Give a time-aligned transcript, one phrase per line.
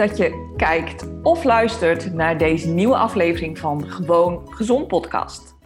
[0.00, 5.56] Dat je kijkt of luistert naar deze nieuwe aflevering van Gewoon Gezond Podcast.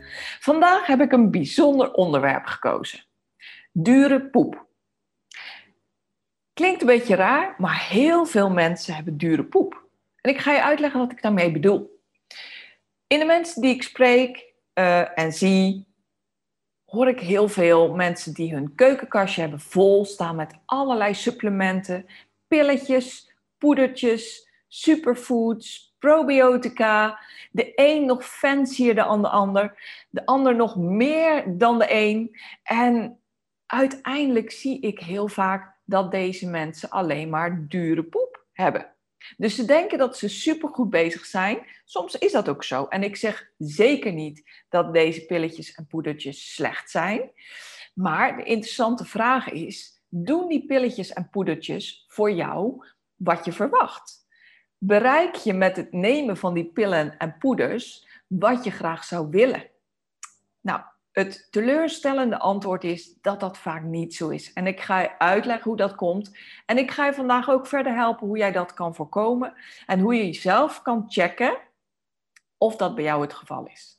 [0.41, 3.05] Vandaag heb ik een bijzonder onderwerp gekozen:
[3.73, 4.67] dure poep.
[6.53, 9.83] Klinkt een beetje raar, maar heel veel mensen hebben dure poep.
[10.21, 12.01] En ik ga je uitleggen wat ik daarmee bedoel.
[13.07, 15.87] In de mensen die ik spreek uh, en zie,
[16.85, 22.07] hoor ik heel veel mensen die hun keukenkastje hebben vol staan met allerlei supplementen,
[22.47, 23.33] pilletjes,
[23.65, 27.20] poedertjes, superfoods, probiotica.
[27.51, 32.39] De een nog fancier dan de ander, de ander nog meer dan de een.
[32.62, 33.20] En
[33.67, 38.95] uiteindelijk zie ik heel vaak dat deze mensen alleen maar dure poep hebben.
[39.37, 41.59] Dus ze denken dat ze supergoed bezig zijn.
[41.85, 42.85] Soms is dat ook zo.
[42.85, 47.31] En ik zeg zeker niet dat deze pilletjes en poedertjes slecht zijn.
[47.95, 52.85] Maar de interessante vraag is: doen die pilletjes en poedertjes voor jou
[53.17, 54.27] wat je verwacht?
[54.79, 59.70] Bereik je met het nemen van die pillen en poeders wat je graag zou willen?
[60.61, 60.80] Nou,
[61.14, 64.52] het teleurstellende antwoord is dat dat vaak niet zo is.
[64.52, 66.36] En ik ga je uitleggen hoe dat komt.
[66.67, 69.55] En ik ga je vandaag ook verder helpen hoe jij dat kan voorkomen.
[69.86, 71.58] En hoe je jezelf kan checken
[72.58, 73.98] of dat bij jou het geval is.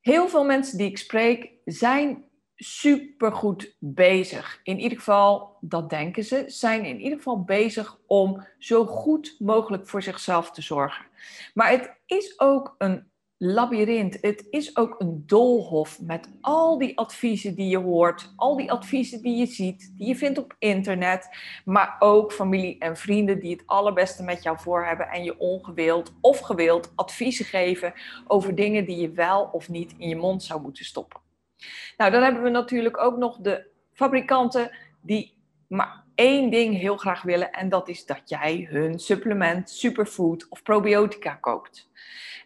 [0.00, 2.24] Heel veel mensen die ik spreek zijn
[2.62, 4.60] supergoed bezig.
[4.62, 9.88] In ieder geval, dat denken ze, zijn in ieder geval bezig om zo goed mogelijk
[9.88, 11.06] voor zichzelf te zorgen.
[11.54, 13.10] Maar het is ook een
[13.42, 14.18] labyrint.
[14.20, 19.22] Het is ook een doolhof met al die adviezen die je hoort, al die adviezen
[19.22, 21.28] die je ziet, die je vindt op internet,
[21.64, 26.12] maar ook familie en vrienden die het allerbeste met jou voor hebben en je ongewild
[26.20, 27.92] of gewild adviezen geven
[28.26, 31.29] over dingen die je wel of niet in je mond zou moeten stoppen.
[31.96, 35.38] Nou, dan hebben we natuurlijk ook nog de fabrikanten die
[35.68, 40.62] maar één ding heel graag willen en dat is dat jij hun supplement, superfood of
[40.62, 41.90] probiotica koopt.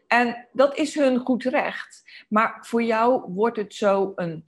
[0.07, 2.05] En dat is hun goed recht.
[2.29, 4.45] Maar voor jou wordt het zo een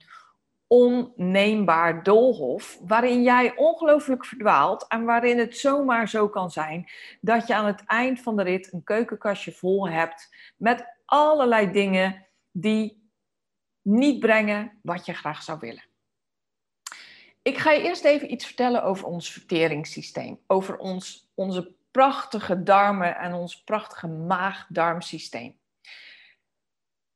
[0.67, 6.89] onneembaar doolhof, waarin jij ongelooflijk verdwaalt en waarin het zomaar zo kan zijn
[7.21, 12.25] dat je aan het eind van de rit een keukenkastje vol hebt met allerlei dingen
[12.51, 13.06] die
[13.87, 15.83] niet brengen wat je graag zou willen.
[17.41, 23.17] Ik ga je eerst even iets vertellen over ons verteringssysteem, over ons, onze prachtige darmen
[23.17, 25.57] en ons prachtige maag-darmsysteem.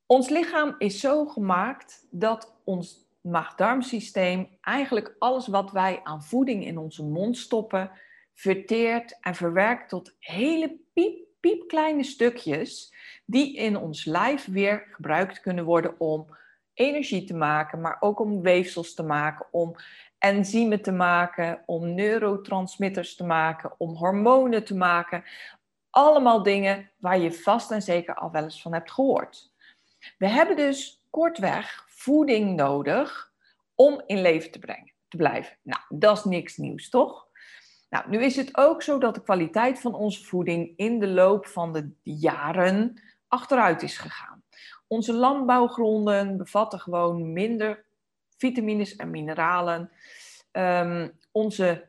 [0.06, 6.78] Ons lichaam is zo gemaakt dat ons maag-darmsysteem eigenlijk alles wat wij aan voeding in
[6.78, 7.92] onze mond stoppen,
[8.34, 12.94] verteert en verwerkt tot hele piep, piepkleine stukjes
[13.26, 16.40] die in ons lijf weer gebruikt kunnen worden om
[16.82, 19.76] energie te maken, maar ook om weefsels te maken, om
[20.18, 25.24] enzymen te maken, om neurotransmitters te maken, om hormonen te maken.
[25.90, 29.52] Allemaal dingen waar je vast en zeker al wel eens van hebt gehoord.
[30.18, 33.32] We hebben dus kortweg voeding nodig
[33.76, 35.58] om in leven te, brengen, te blijven.
[35.62, 37.28] Nou, dat is niks nieuws, toch?
[37.90, 41.46] Nou, nu is het ook zo dat de kwaliteit van onze voeding in de loop
[41.46, 44.41] van de jaren achteruit is gegaan.
[44.92, 47.84] Onze landbouwgronden bevatten gewoon minder
[48.38, 49.92] vitamines en mineralen.
[50.52, 51.88] Ehm, onze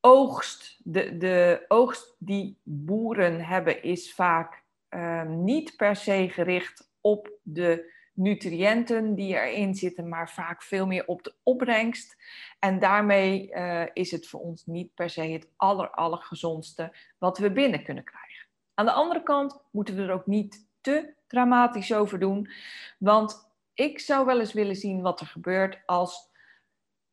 [0.00, 7.30] oogst, de, de oogst die boeren hebben, is vaak ehm, niet per se gericht op
[7.42, 12.16] de nutriënten die erin zitten, maar vaak veel meer op de opbrengst.
[12.58, 17.52] En daarmee uh, is het voor ons niet per se het aller, allergezondste wat we
[17.52, 18.46] binnen kunnen krijgen.
[18.74, 22.50] Aan de andere kant moeten we er ook niet te dramatisch over doen,
[22.98, 26.30] want ik zou wel eens willen zien wat er gebeurt als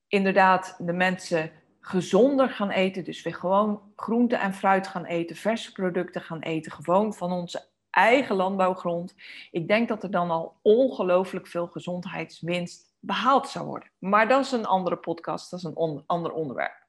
[0.07, 3.03] inderdaad de mensen gezonder gaan eten.
[3.03, 7.67] Dus weer gewoon groente en fruit gaan eten, verse producten gaan eten, gewoon van onze
[7.89, 9.15] eigen landbouwgrond.
[9.51, 13.91] Ik denk dat er dan al ongelooflijk veel gezondheidswinst behaald zou worden.
[13.99, 16.85] Maar dat is een andere podcast, dat is een ander onderwerp.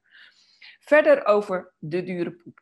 [0.79, 2.61] Verder over de dure poep.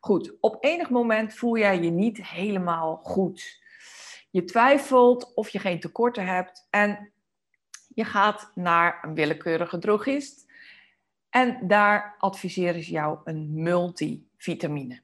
[0.00, 3.61] Goed, op enig moment voel jij je niet helemaal goed.
[4.32, 7.12] Je twijfelt of je geen tekorten hebt en
[7.94, 10.46] je gaat naar een willekeurige drogist
[11.30, 15.00] en daar adviseren ze jou een multivitamine.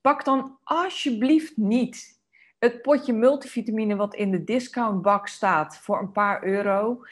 [0.00, 2.20] Pak dan alsjeblieft niet
[2.58, 7.04] het potje multivitamine wat in de discountbak staat voor een paar euro,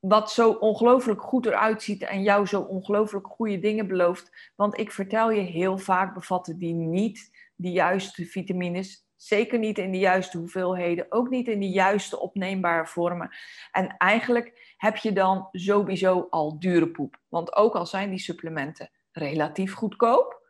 [0.00, 4.52] wat zo ongelooflijk goed eruit ziet en jou zo ongelooflijk goede dingen belooft.
[4.54, 9.05] Want ik vertel je, heel vaak bevatten die niet de juiste vitamines.
[9.16, 13.30] Zeker niet in de juiste hoeveelheden, ook niet in de juiste opneembare vormen.
[13.70, 17.20] En eigenlijk heb je dan sowieso al dure poep.
[17.28, 20.44] Want ook al zijn die supplementen relatief goedkoop,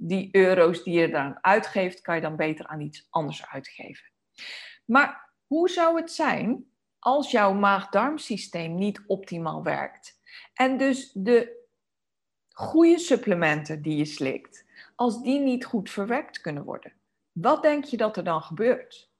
[0.00, 4.10] die euro's die je dan uitgeeft, kan je dan beter aan iets anders uitgeven.
[4.84, 6.64] Maar hoe zou het zijn
[6.98, 10.20] als jouw maag-darmsysteem niet optimaal werkt?
[10.54, 11.66] En dus de
[12.48, 16.92] goede supplementen die je slikt, als die niet goed verwerkt kunnen worden,
[17.40, 19.10] wat denk je dat er dan gebeurt?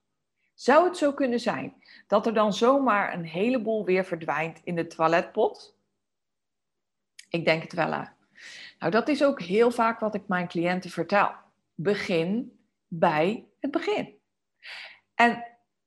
[0.53, 4.87] Zou het zo kunnen zijn dat er dan zomaar een heleboel weer verdwijnt in de
[4.87, 5.77] toiletpot?
[7.29, 8.13] Ik denk het wel aan.
[8.79, 11.31] Nou, dat is ook heel vaak wat ik mijn cliënten vertel.
[11.75, 14.17] Begin bij het begin.
[15.15, 15.45] En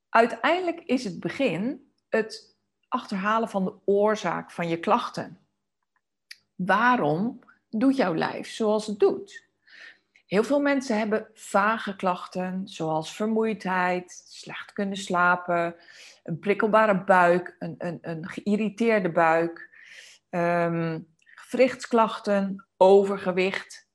[0.09, 2.57] uiteindelijk is het begin het
[2.89, 5.39] achterhalen van de oorzaak van je klachten.
[6.55, 7.39] Waarom
[7.71, 9.51] doet jouw lijf zoals het doet?
[10.33, 15.75] Heel veel mensen hebben vage klachten, zoals vermoeidheid, slecht kunnen slapen,
[16.23, 19.71] een prikkelbare buik, een, een, een geïrriteerde buik,
[20.31, 23.89] um, gewrichtsklachten, overgewicht.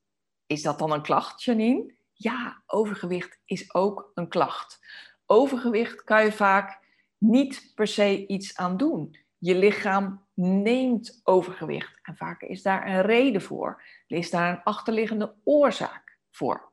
[0.45, 1.93] Is dat dan een klacht, Janine?
[2.13, 4.79] Ja, overgewicht is ook een klacht.
[5.25, 6.79] Overgewicht kan je vaak
[7.17, 9.17] niet per se iets aan doen.
[9.37, 13.83] Je lichaam neemt overgewicht en vaak is daar een reden voor.
[14.07, 16.06] Er is daar een achterliggende oorzaak
[16.37, 16.71] voor.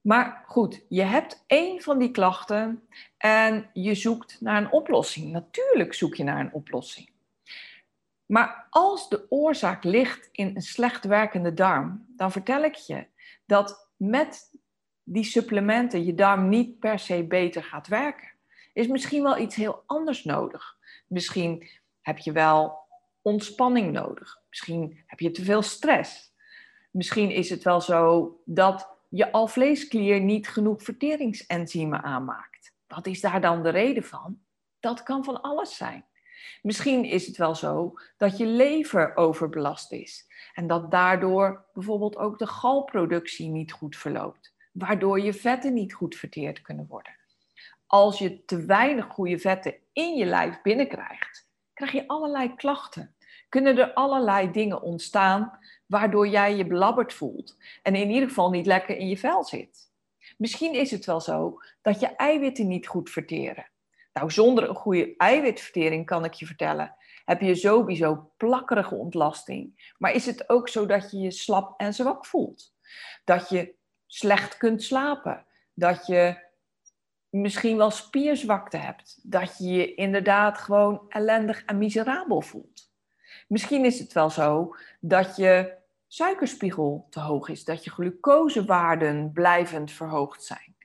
[0.00, 5.32] Maar goed, je hebt één van die klachten en je zoekt naar een oplossing.
[5.32, 7.10] Natuurlijk zoek je naar een oplossing.
[8.26, 13.06] Maar als de oorzaak ligt in een slecht werkende darm, dan vertel ik je
[13.46, 14.50] dat met
[15.02, 18.30] die supplementen je darm niet per se beter gaat werken.
[18.72, 20.76] Is misschien wel iets heel anders nodig.
[21.06, 21.68] Misschien
[22.00, 22.78] heb je wel
[23.22, 24.42] ontspanning nodig.
[24.48, 26.31] Misschien heb je te veel stress.
[26.92, 32.74] Misschien is het wel zo dat je alvleesklier niet genoeg verteringsenzymen aanmaakt.
[32.86, 34.40] Wat is daar dan de reden van?
[34.80, 36.04] Dat kan van alles zijn.
[36.62, 42.38] Misschien is het wel zo dat je lever overbelast is en dat daardoor bijvoorbeeld ook
[42.38, 47.16] de galproductie niet goed verloopt, waardoor je vetten niet goed verteerd kunnen worden.
[47.86, 53.14] Als je te weinig goede vetten in je lijf binnenkrijgt, krijg je allerlei klachten.
[53.48, 55.58] Kunnen er allerlei dingen ontstaan
[55.92, 59.90] waardoor jij je belabberd voelt en in ieder geval niet lekker in je vel zit.
[60.36, 63.70] Misschien is het wel zo dat je eiwitten niet goed verteren.
[64.12, 69.92] Nou, zonder een goede eiwitvertering kan ik je vertellen, heb je sowieso plakkerige ontlasting.
[69.98, 72.74] Maar is het ook zo dat je je slap en zwak voelt?
[73.24, 73.74] Dat je
[74.06, 75.46] slecht kunt slapen?
[75.74, 76.36] Dat je
[77.28, 79.18] misschien wel spierzwakte hebt?
[79.22, 82.90] Dat je je inderdaad gewoon ellendig en miserabel voelt?
[83.48, 85.80] Misschien is het wel zo dat je
[86.12, 90.76] suikerspiegel te hoog is, dat je glucosewaarden blijvend verhoogd zijn.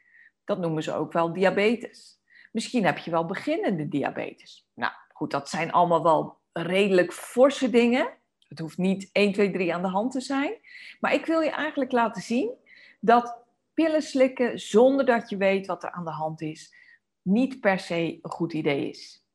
[0.43, 2.19] Dat noemen ze ook wel diabetes.
[2.51, 4.67] Misschien heb je wel beginnende diabetes.
[4.73, 8.09] Nou goed, dat zijn allemaal wel redelijk forse dingen.
[8.47, 10.53] Het hoeft niet 1, 2, 3 aan de hand te zijn.
[10.99, 12.51] Maar ik wil je eigenlijk laten zien
[12.99, 13.37] dat
[13.73, 16.73] pillen slikken zonder dat je weet wat er aan de hand is,
[17.21, 19.25] niet per se een goed idee is.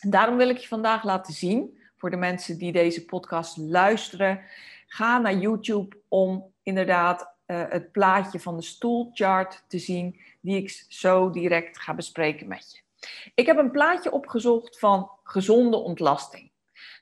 [0.00, 4.40] En daarom wil ik je vandaag laten zien, voor de mensen die deze podcast luisteren,
[4.88, 10.84] ga naar YouTube om inderdaad uh, het plaatje van de stoelchart te zien die ik
[10.88, 13.08] zo direct ga bespreken met je.
[13.34, 16.50] Ik heb een plaatje opgezocht van gezonde ontlasting.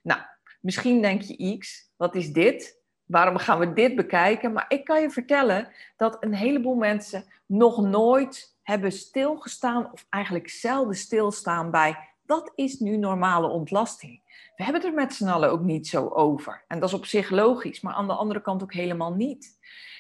[0.03, 0.21] Nou,
[0.61, 2.81] misschien denk je X, wat is dit?
[3.05, 4.53] Waarom gaan we dit bekijken?
[4.53, 10.49] Maar ik kan je vertellen dat een heleboel mensen nog nooit hebben stilgestaan of eigenlijk
[10.49, 14.21] zelden stilstaan bij wat is nu normale ontlasting?
[14.57, 16.65] We hebben het er met z'n allen ook niet zo over.
[16.69, 19.59] En dat is op zich logisch, maar aan de andere kant ook helemaal niet.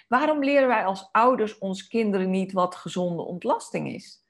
[0.09, 4.25] Waarom leren wij als ouders ons kinderen niet wat gezonde ontlasting is?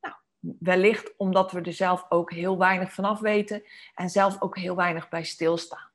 [0.00, 0.14] Nou,
[0.58, 3.62] wellicht omdat we er zelf ook heel weinig vanaf weten
[3.94, 5.90] en zelf ook heel weinig bij stilstaan.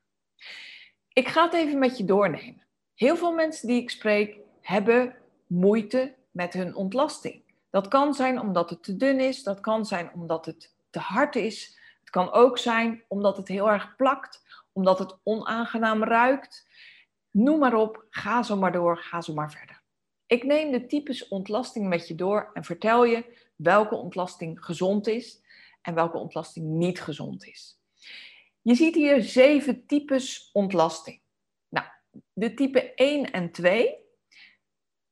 [1.12, 2.66] Ik ga het even met je doornemen.
[2.94, 5.16] Heel veel mensen die ik spreek hebben
[5.46, 7.42] moeite met hun ontlasting.
[7.70, 11.36] Dat kan zijn omdat het te dun is, dat kan zijn omdat het te hard
[11.36, 11.78] is.
[12.00, 14.42] Het kan ook zijn omdat het heel erg plakt,
[14.72, 16.68] omdat het onaangenaam ruikt.
[17.30, 19.82] Noem maar op, ga zo maar door, ga zo maar verder.
[20.26, 25.42] Ik neem de types ontlasting met je door en vertel je welke ontlasting gezond is
[25.82, 27.78] en welke ontlasting niet gezond is.
[28.62, 31.20] Je ziet hier zeven types ontlasting.
[31.68, 31.86] Nou,
[32.32, 33.94] de type 1 en 2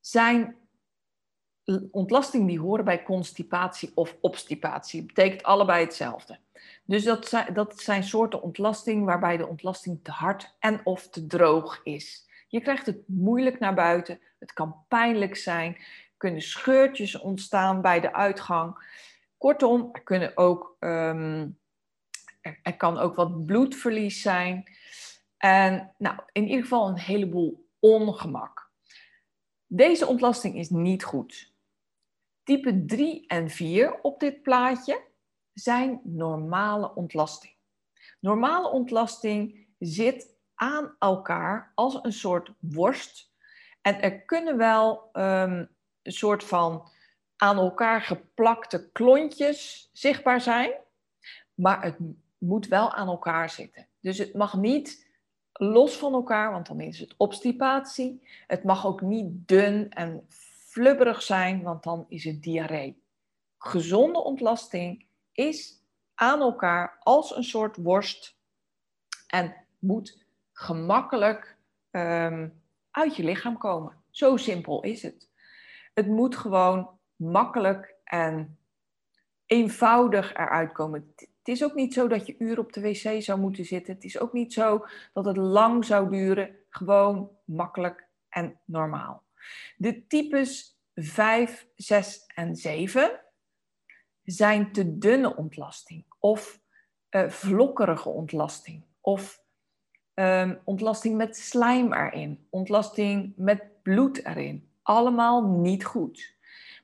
[0.00, 0.56] zijn
[1.90, 5.04] ontlasting die horen bij constipatie of obstipatie.
[5.04, 6.38] Betekent allebei hetzelfde.
[6.84, 11.26] Dus dat zijn, dat zijn soorten ontlasting waarbij de ontlasting te hard en of te
[11.26, 12.26] droog is.
[12.48, 18.00] Je krijgt het moeilijk naar buiten, het kan pijnlijk zijn, er kunnen scheurtjes ontstaan bij
[18.00, 18.96] de uitgang.
[19.38, 21.48] Kortom, er, kunnen ook, ehm,
[22.62, 24.64] er kan ook wat bloedverlies zijn.
[25.36, 28.70] En nou, in ieder geval een heleboel ongemak.
[29.66, 31.47] Deze ontlasting is niet goed.
[32.48, 35.04] Type 3 en 4 op dit plaatje
[35.52, 37.52] zijn normale ontlasting.
[38.20, 43.32] Normale ontlasting zit aan elkaar als een soort worst.
[43.80, 45.68] En er kunnen wel um,
[46.02, 46.88] een soort van
[47.36, 50.72] aan elkaar geplakte klontjes zichtbaar zijn,
[51.54, 51.96] maar het
[52.38, 53.88] moet wel aan elkaar zitten.
[54.00, 55.06] Dus het mag niet
[55.52, 58.28] los van elkaar, want dan is het obstipatie.
[58.46, 60.26] Het mag ook niet dun en
[60.78, 63.02] flubberig zijn, want dan is het diarree.
[63.58, 65.82] Gezonde ontlasting is
[66.14, 68.36] aan elkaar als een soort worst
[69.26, 71.56] en moet gemakkelijk
[71.90, 73.96] um, uit je lichaam komen.
[74.10, 75.28] Zo simpel is het.
[75.94, 78.58] Het moet gewoon makkelijk en
[79.46, 81.12] eenvoudig eruit komen.
[81.16, 83.94] Het is ook niet zo dat je uren op de wc zou moeten zitten.
[83.94, 86.56] Het is ook niet zo dat het lang zou duren.
[86.68, 89.26] Gewoon makkelijk en normaal.
[89.76, 93.20] De types 5, 6 en 7
[94.22, 96.60] zijn te dunne ontlasting of
[97.10, 99.42] uh, vlokkerige ontlasting of
[100.14, 104.68] um, ontlasting met slijm erin, ontlasting met bloed erin.
[104.82, 106.36] Allemaal niet goed.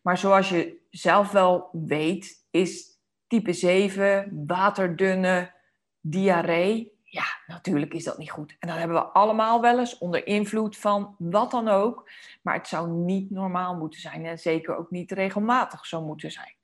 [0.03, 5.53] Maar zoals je zelf wel weet, is type 7 waterdunne
[6.01, 8.57] diarree ja, natuurlijk is dat niet goed.
[8.59, 12.11] En dat hebben we allemaal wel eens onder invloed van wat dan ook.
[12.43, 16.55] Maar het zou niet normaal moeten zijn en zeker ook niet regelmatig zo moeten zijn.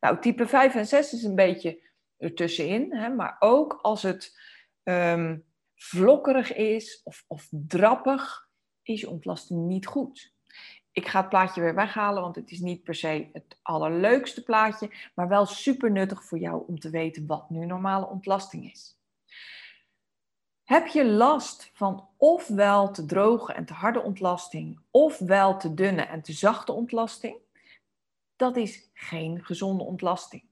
[0.00, 1.82] Nou, type 5 en 6 is een beetje
[2.16, 2.94] ertussenin.
[2.94, 4.38] Hè, maar ook als het
[4.82, 8.48] um, vlokkerig is of, of drappig,
[8.82, 10.32] is je ontlasting niet goed.
[10.92, 14.90] Ik ga het plaatje weer weghalen, want het is niet per se het allerleukste plaatje,
[15.14, 18.98] maar wel super nuttig voor jou om te weten wat nu normale ontlasting is.
[20.64, 26.22] Heb je last van ofwel te droge en te harde ontlasting, ofwel te dunne en
[26.22, 27.36] te zachte ontlasting?
[28.36, 30.44] Dat is geen gezonde ontlasting.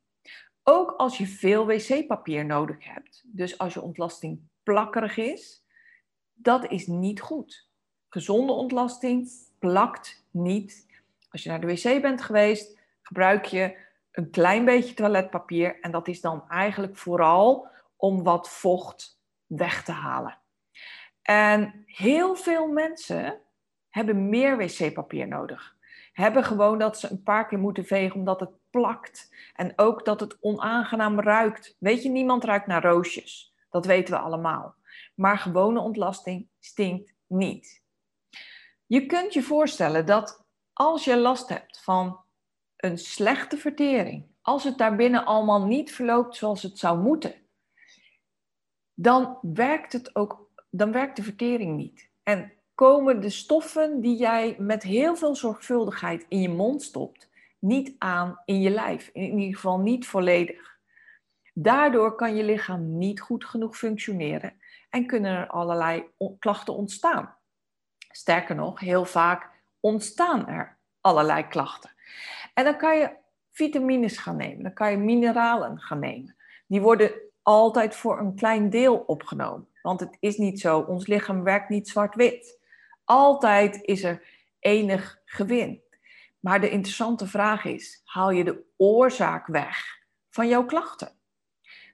[0.63, 5.65] Ook als je veel wc-papier nodig hebt, dus als je ontlasting plakkerig is,
[6.35, 7.69] dat is niet goed.
[8.09, 10.87] Gezonde ontlasting plakt niet.
[11.31, 13.77] Als je naar de wc bent geweest, gebruik je
[14.11, 17.67] een klein beetje toiletpapier en dat is dan eigenlijk vooral
[17.97, 19.21] om wat vocht
[19.57, 20.39] weg te halen.
[21.23, 23.41] En heel veel mensen
[23.89, 25.77] hebben meer wc-papier nodig.
[26.13, 29.35] Hebben gewoon dat ze een paar keer moeten vegen omdat het plakt.
[29.55, 31.77] En ook dat het onaangenaam ruikt.
[31.79, 33.55] Weet je, niemand ruikt naar roosjes.
[33.71, 34.75] Dat weten we allemaal.
[35.15, 37.83] Maar gewone ontlasting stinkt niet.
[38.87, 42.21] Je kunt je voorstellen dat als je last hebt van
[42.77, 47.35] een slechte vertering, als het daarbinnen allemaal niet verloopt zoals het zou moeten,
[49.03, 52.11] dan werkt het ook, dan werkt de vertering niet.
[52.23, 57.95] En komen de stoffen die jij met heel veel zorgvuldigheid in je mond stopt, niet
[57.99, 59.11] aan in je lijf.
[59.13, 60.79] In ieder geval niet volledig.
[61.55, 64.55] Daardoor kan je lichaam niet goed genoeg functioneren
[64.91, 66.05] en kunnen er allerlei
[66.39, 67.37] klachten ontstaan.
[68.11, 71.91] Sterker nog, heel vaak ontstaan er allerlei klachten.
[72.55, 73.11] En dan kan je
[73.51, 76.37] vitamines gaan nemen, dan kan je mineralen gaan nemen.
[76.67, 79.69] Die worden altijd voor een klein deel opgenomen.
[79.83, 82.59] Want het is niet zo, ons lichaam werkt niet zwart-wit.
[83.05, 84.23] Altijd is er
[84.59, 85.83] enig gewin.
[86.41, 91.13] Maar de interessante vraag is: haal je de oorzaak weg van jouw klachten?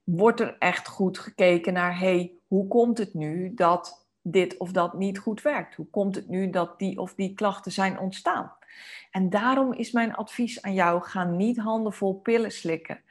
[0.04, 4.94] Wordt er echt goed gekeken naar: hey, hoe komt het nu dat dit of dat
[4.94, 5.74] niet goed werkt?
[5.74, 8.52] Hoe komt het nu dat die of die klachten zijn ontstaan?
[9.10, 13.02] En daarom is mijn advies aan jou: ga niet handenvol pillen slikken.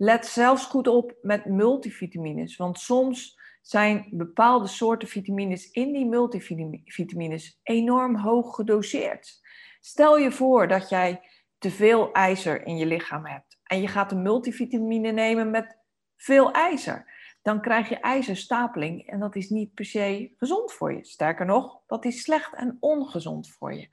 [0.00, 7.60] Let zelfs goed op met multivitamines, want soms zijn bepaalde soorten vitamines in die multivitamines
[7.62, 9.40] enorm hoog gedoseerd.
[9.80, 11.20] Stel je voor dat jij
[11.58, 15.78] te veel ijzer in je lichaam hebt en je gaat een multivitamine nemen met
[16.16, 17.16] veel ijzer.
[17.42, 21.04] Dan krijg je ijzerstapeling en dat is niet per se gezond voor je.
[21.04, 23.88] Sterker nog, dat is slecht en ongezond voor je.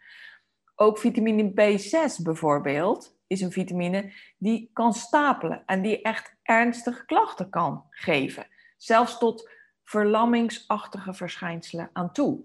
[0.75, 7.49] Ook vitamine B6 bijvoorbeeld is een vitamine die kan stapelen en die echt ernstige klachten
[7.49, 8.47] kan geven.
[8.77, 9.49] Zelfs tot
[9.83, 12.43] verlammingsachtige verschijnselen aan toe.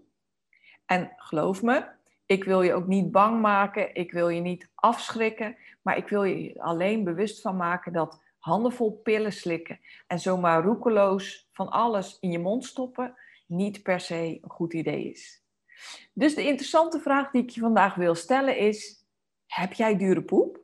[0.86, 1.86] En geloof me,
[2.26, 6.24] ik wil je ook niet bang maken, ik wil je niet afschrikken, maar ik wil
[6.24, 12.30] je alleen bewust van maken dat handenvol pillen slikken en zomaar roekeloos van alles in
[12.30, 13.14] je mond stoppen
[13.46, 15.42] niet per se een goed idee is.
[16.12, 19.04] Dus de interessante vraag die ik je vandaag wil stellen is:
[19.46, 20.59] heb jij dure poep?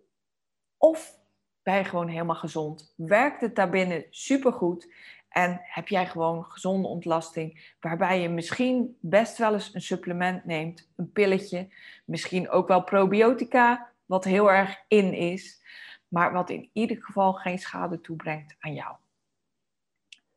[0.87, 1.19] Of
[1.63, 2.93] ben je gewoon helemaal gezond?
[2.97, 4.93] Werkt het daarbinnen supergoed?
[5.29, 10.89] En heb jij gewoon gezonde ontlasting, waarbij je misschien best wel eens een supplement neemt,
[10.97, 11.69] een pilletje,
[12.05, 15.63] misschien ook wel probiotica, wat heel erg in is,
[16.09, 18.97] maar wat in ieder geval geen schade toebrengt aan jou.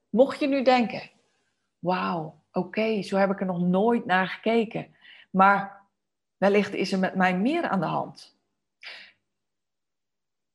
[0.10, 1.10] Mocht je nu denken,
[1.80, 4.96] wauw, oké, zo heb ik er nog nooit naar gekeken,
[5.30, 5.82] maar
[6.38, 8.39] wellicht is er met mij meer aan de hand.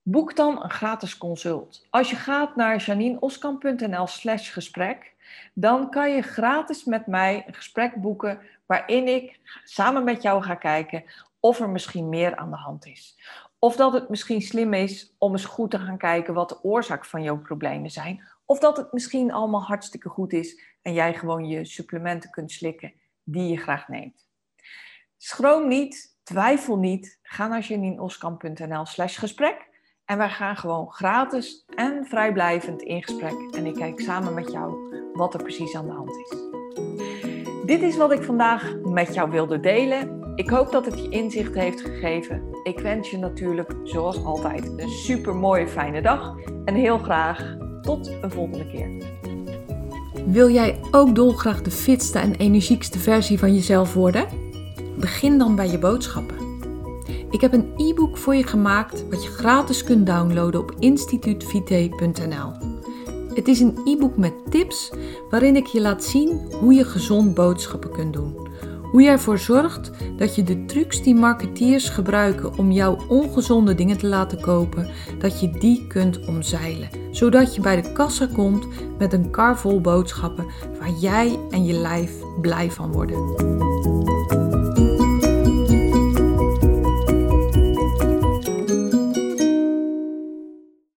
[0.07, 1.87] Boek dan een gratis consult.
[1.91, 5.15] Als je gaat naar janineoskamp.nl slash gesprek,
[5.55, 10.55] dan kan je gratis met mij een gesprek boeken waarin ik samen met jou ga
[10.55, 11.05] kijken
[11.41, 13.19] of er misschien meer aan de hand is.
[13.59, 17.05] Of dat het misschien slim is om eens goed te gaan kijken wat de oorzaak
[17.05, 18.23] van jouw problemen zijn.
[18.45, 22.93] Of dat het misschien allemaal hartstikke goed is en jij gewoon je supplementen kunt slikken
[23.23, 24.27] die je graag neemt.
[25.17, 27.19] Schroom niet, twijfel niet.
[27.23, 29.73] Ga naar janineoskamp.nl slash gesprek.
[30.05, 33.35] En wij gaan gewoon gratis en vrijblijvend in gesprek.
[33.57, 34.75] En ik kijk samen met jou
[35.13, 36.37] wat er precies aan de hand is.
[37.67, 40.33] Dit is wat ik vandaag met jou wilde delen.
[40.35, 42.43] Ik hoop dat het je inzicht heeft gegeven.
[42.63, 46.35] Ik wens je natuurlijk, zoals altijd, een super mooie, fijne dag.
[46.65, 49.03] En heel graag tot een volgende keer.
[50.27, 54.27] Wil jij ook dolgraag de fitste en energiekste versie van jezelf worden?
[54.99, 56.44] Begin dan bij je boodschappen.
[57.35, 62.53] Ik heb een e-book voor je gemaakt wat je gratis kunt downloaden op instituutvite.nl.
[63.35, 64.93] Het is een e-book met tips
[65.31, 68.49] waarin ik je laat zien hoe je gezond boodschappen kunt doen.
[68.83, 73.99] Hoe jij ervoor zorgt dat je de trucs die marketeers gebruiken om jouw ongezonde dingen
[73.99, 76.89] te laten kopen, dat je die kunt omzeilen.
[77.11, 78.67] Zodat je bij de kassa komt
[78.99, 80.47] met een kar vol boodschappen
[80.79, 83.94] waar jij en je lijf blij van worden.